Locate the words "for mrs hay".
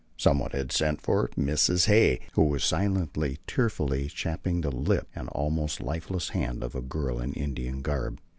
0.99-2.21